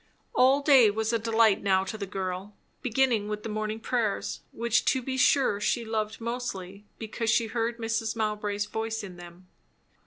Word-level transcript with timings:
All 0.33 0.61
day 0.63 0.89
was 0.89 1.13
a 1.13 1.19
delight 1.19 1.61
now 1.61 1.83
to 1.83 1.95
the 1.95 2.07
girl; 2.07 2.55
beginning 2.81 3.27
with 3.27 3.43
the 3.43 3.49
morning 3.49 3.79
prayers, 3.79 4.39
which 4.51 4.83
to 4.85 4.99
be 5.03 5.15
sure 5.15 5.61
she 5.61 5.85
loved 5.85 6.19
mostly 6.19 6.85
because 6.97 7.29
she 7.29 7.45
heard 7.45 7.77
Mrs. 7.77 8.15
Mowbray's 8.15 8.65
voice 8.65 9.03
in 9.03 9.17
them. 9.17 9.47